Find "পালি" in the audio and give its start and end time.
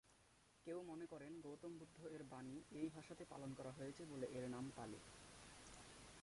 4.75-4.99